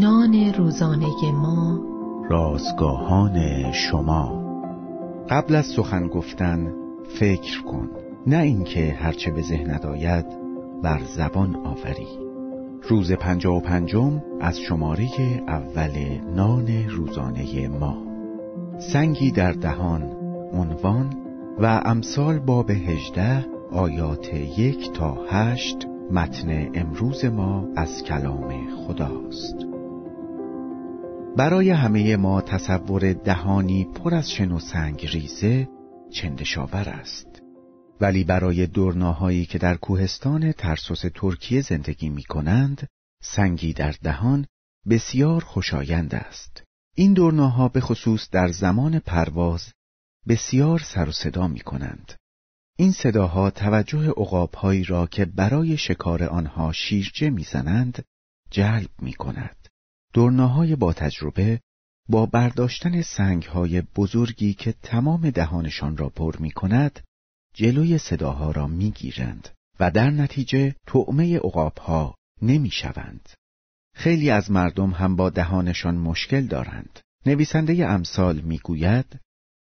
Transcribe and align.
نان 0.00 0.52
روزانه 0.58 1.32
ما. 1.32 1.80
رازگاهان 2.30 3.72
شما. 3.72 4.42
قبل 5.28 5.54
از 5.54 5.66
سخن 5.66 6.08
گفتن 6.08 6.72
فکر 7.18 7.62
کن. 7.62 7.88
نه 8.26 8.38
اینکه 8.38 8.92
هرچه 8.92 9.30
به 9.30 9.42
ذهنت 9.42 9.84
آید 9.84 10.26
بر 10.82 11.00
زبان 11.16 11.56
آوری. 11.56 12.06
روز 12.88 13.12
پنجا 13.12 13.54
و 13.54 13.60
پنجم 13.60 14.22
از 14.40 14.58
شماره 14.58 15.08
اول 15.48 16.20
نان 16.34 16.88
روزانه 16.88 17.68
ما. 17.68 17.96
سنگی 18.78 19.30
در 19.30 19.52
دهان 19.52 20.02
عنوان 20.52 21.14
و 21.58 21.82
امثال 21.84 22.38
باب 22.38 22.70
هجده 22.70 23.46
آیات 23.72 24.34
یک 24.34 24.92
تا 24.92 25.16
هشت 25.28 25.86
متن 26.10 26.70
امروز 26.74 27.24
ما 27.24 27.68
از 27.76 28.02
کلام 28.02 28.52
خداست. 28.86 29.75
برای 31.36 31.70
همه 31.70 32.16
ما 32.16 32.40
تصور 32.40 33.12
دهانی 33.12 33.84
پر 33.84 34.14
از 34.14 34.30
شن 34.30 34.52
و 34.52 34.58
سنگ 34.58 35.06
ریزه 35.06 35.68
چندشاور 36.12 36.88
است. 36.88 37.42
ولی 38.00 38.24
برای 38.24 38.66
دورناهایی 38.66 39.46
که 39.46 39.58
در 39.58 39.76
کوهستان 39.76 40.52
ترسوس 40.52 41.02
ترکیه 41.14 41.60
زندگی 41.60 42.08
می 42.08 42.22
کنند 42.22 42.88
سنگی 43.22 43.72
در 43.72 43.94
دهان 44.02 44.46
بسیار 44.88 45.44
خوشایند 45.44 46.14
است. 46.14 46.62
این 46.94 47.12
دورناها 47.12 47.68
به 47.68 47.80
خصوص 47.80 48.30
در 48.30 48.48
زمان 48.48 48.98
پرواز 48.98 49.72
بسیار 50.28 50.78
سر 50.78 51.08
و 51.08 51.12
صدا 51.12 51.48
می 51.48 51.60
کنند 51.60 52.12
این 52.78 52.92
صداها 52.92 53.50
توجه 53.50 54.08
عقابهایی 54.08 54.84
را 54.84 55.06
که 55.06 55.24
برای 55.24 55.76
شکار 55.76 56.24
آنها 56.24 56.72
شیرجه 56.72 57.30
می‌زنند 57.30 58.04
جلب 58.50 58.90
می 59.02 59.12
کند. 59.12 59.65
دورناهای 60.12 60.76
با 60.76 60.92
تجربه 60.92 61.60
با 62.08 62.26
برداشتن 62.26 63.02
سنگهای 63.02 63.80
بزرگی 63.80 64.54
که 64.54 64.72
تمام 64.72 65.30
دهانشان 65.30 65.96
را 65.96 66.08
پر 66.08 66.36
می 66.36 66.50
کند 66.50 67.00
جلوی 67.54 67.98
صداها 67.98 68.50
را 68.50 68.66
می 68.66 68.90
گیرند 68.90 69.48
و 69.80 69.90
در 69.90 70.10
نتیجه 70.10 70.74
طعمه 70.86 71.36
عقابها 71.36 72.14
نمی 72.42 72.70
شوند. 72.70 73.28
خیلی 73.94 74.30
از 74.30 74.50
مردم 74.50 74.90
هم 74.90 75.16
با 75.16 75.30
دهانشان 75.30 75.96
مشکل 75.96 76.46
دارند. 76.46 77.00
نویسنده 77.26 77.86
امثال 77.86 78.40
می 78.40 78.58
گوید 78.58 79.20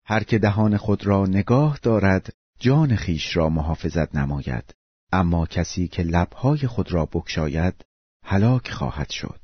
هر 0.06 0.24
که 0.24 0.40
دهان 0.40 0.78
خود 0.78 1.06
را 1.06 1.26
نگاه 1.26 1.80
دارد 1.82 2.34
جان 2.60 2.96
خیش 2.96 3.36
را 3.36 3.50
محافظت 3.50 4.16
نماید 4.16 4.74
اما 5.12 5.46
کسی 5.46 5.88
که 5.88 6.04
لبهای 6.04 6.68
خود 6.68 6.92
را 6.92 7.06
بکشاید 7.06 7.86
هلاک 8.26 8.72
خواهد 8.72 9.10
شد 9.10 9.40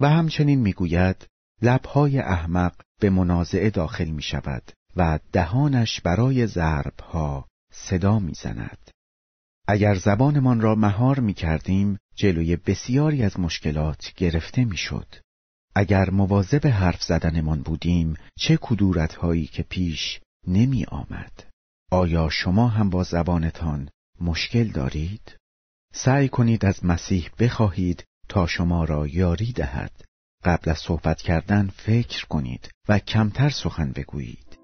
و 0.00 0.08
همچنین 0.08 0.60
می‌گوید 0.60 1.26
لبهای 1.62 2.18
احمق 2.18 2.74
به 3.00 3.10
منازعه 3.10 3.70
داخل 3.70 4.10
می 4.10 4.22
شود 4.22 4.72
و 4.96 5.18
دهانش 5.32 6.00
برای 6.00 6.46
ضربها 6.46 7.48
صدا 7.72 8.18
می‌زند. 8.18 8.90
اگر 9.68 9.94
زبانمان 9.94 10.60
را 10.60 10.74
مهار 10.74 11.20
می 11.20 11.34
کردیم 11.34 11.98
جلوی 12.14 12.56
بسیاری 12.56 13.22
از 13.22 13.40
مشکلات 13.40 14.12
گرفته 14.16 14.64
می 14.64 14.76
شد. 14.76 15.06
اگر 15.74 16.10
مواظب 16.10 16.66
حرف 16.66 17.02
زدنمان 17.02 17.62
بودیم 17.62 18.14
چه 18.38 18.58
کدورت 18.60 19.18
که 19.52 19.62
پیش 19.62 20.20
نمی 20.46 20.84
آمد. 20.84 21.44
آیا 21.90 22.28
شما 22.28 22.68
هم 22.68 22.90
با 22.90 23.02
زبانتان 23.02 23.88
مشکل 24.20 24.64
دارید؟ 24.64 25.36
سعی 25.94 26.28
کنید 26.28 26.64
از 26.64 26.84
مسیح 26.84 27.30
بخواهید 27.38 28.04
تا 28.30 28.46
شما 28.46 28.84
را 28.84 29.06
یاری 29.06 29.52
دهد. 29.52 29.92
قبل 30.44 30.70
از 30.70 30.78
صحبت 30.78 31.22
کردن 31.22 31.70
فکر 31.76 32.26
کنید 32.26 32.70
و 32.88 32.98
کمتر 32.98 33.50
سخن 33.50 33.92
بگویید. 33.92 34.58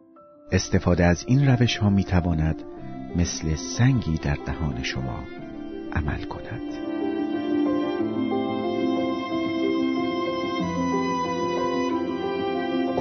استفاده 0.53 1.05
از 1.05 1.25
این 1.29 1.49
روش 1.49 1.77
ها 1.77 1.91
می 1.91 2.05
تواند 2.05 2.63
مثل 3.17 3.55
سنگی 3.55 4.19
در 4.19 4.39
دهان 4.47 4.83
شما 4.83 5.25
عمل 5.93 6.25
کند. 6.25 6.73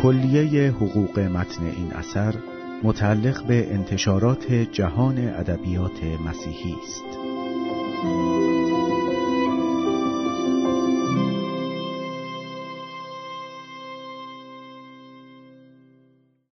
کلیه 0.01 0.71
حقوق 0.71 1.19
متن 1.19 1.65
این 1.65 1.93
اثر 1.93 2.35
متعلق 2.83 3.47
به 3.47 3.73
انتشارات 3.73 4.51
جهان 4.51 5.27
ادبیات 5.27 6.03
مسیحی 6.03 6.75
است. 6.83 7.25